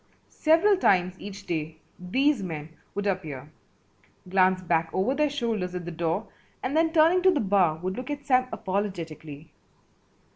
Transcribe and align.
Several 0.29 0.77
times 0.77 1.13
each 1.19 1.45
day 1.45 1.77
these 1.99 2.41
men 2.41 2.69
would 2.95 3.05
appear, 3.05 3.51
glance 4.27 4.59
back 4.63 4.89
over 4.91 5.13
their 5.13 5.29
shoulders 5.29 5.75
at 5.75 5.85
the 5.85 5.91
door, 5.91 6.25
and 6.63 6.75
then 6.75 6.91
turning 6.91 7.21
to 7.21 7.29
the 7.29 7.39
bar 7.39 7.75
would 7.77 7.97
look 7.97 8.09
at 8.09 8.25
Sam 8.25 8.47
apologetically. 8.51 9.51